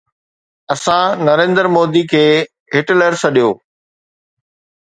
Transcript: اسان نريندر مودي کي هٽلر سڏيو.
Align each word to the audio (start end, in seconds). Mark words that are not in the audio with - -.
اسان 0.73 1.09
نريندر 1.27 1.65
مودي 1.75 2.03
کي 2.11 2.25
هٽلر 2.73 3.11
سڏيو. 3.23 3.49